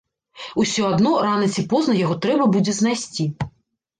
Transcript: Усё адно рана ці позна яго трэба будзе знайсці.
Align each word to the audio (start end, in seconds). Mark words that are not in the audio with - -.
Усё 0.63 0.85
адно 0.93 1.11
рана 1.25 1.49
ці 1.57 1.65
позна 1.73 1.93
яго 1.99 2.17
трэба 2.27 2.47
будзе 2.55 2.73
знайсці. 2.79 3.29